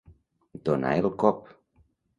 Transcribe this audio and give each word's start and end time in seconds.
Donar 0.69 0.95
el 1.03 1.07
cop. 1.27 1.55